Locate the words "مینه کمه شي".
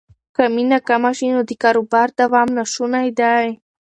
0.55-1.27